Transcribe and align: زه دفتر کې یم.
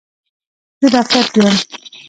زه 0.81 0.87
دفتر 0.95 1.25
کې 1.33 1.39
یم. 1.45 1.55